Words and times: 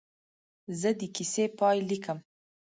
زه 0.79 0.89
د 0.99 1.01
کیسې 1.15 1.45
پاې 1.59 1.77
لیکم. 1.89 2.17